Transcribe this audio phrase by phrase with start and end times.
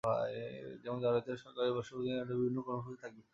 [0.83, 3.21] যেমন জানুয়ারিতে সরকারের বর্ষপূর্তিকেন্দ্রিক বিভিন্ন কর্মসূচি থাকবে।